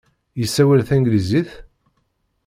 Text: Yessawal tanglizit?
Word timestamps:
Yessawal 0.41 0.81
tanglizit? 0.89 1.49